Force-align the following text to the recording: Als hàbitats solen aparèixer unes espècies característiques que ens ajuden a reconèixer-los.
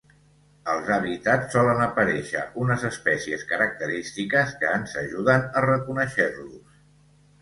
Als 0.71 0.87
hàbitats 0.93 1.51
solen 1.55 1.81
aparèixer 1.87 2.41
unes 2.63 2.87
espècies 2.91 3.45
característiques 3.53 4.57
que 4.63 4.73
ens 4.79 4.97
ajuden 5.03 5.47
a 5.59 5.65
reconèixer-los. 5.67 6.81